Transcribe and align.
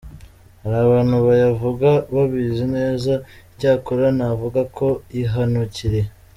Hari 0.61 0.77
abantu 0.85 1.15
bayavuga 1.27 1.89
babizi 2.13 2.65
neza, 2.75 3.13
icyakora 3.51 4.05
navuga 4.17 4.61
ko 4.77 4.87
yihanukiriye. 5.15 6.09